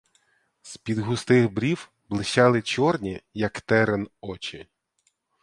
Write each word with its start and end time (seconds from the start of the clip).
З-під 0.61 0.97
густих 0.99 1.51
брів 1.53 1.91
блищали 2.09 2.61
чорні, 2.61 3.21
як 3.33 3.61
терен, 3.61 4.07
очі. 4.21 4.67